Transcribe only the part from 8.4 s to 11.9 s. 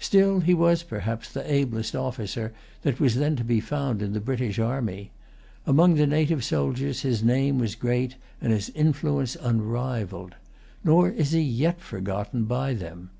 and his influence unrivalled. Nor is he yet